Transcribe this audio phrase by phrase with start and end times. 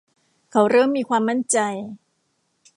[0.51, 1.57] เขาเริ่มมีความมั่นใจ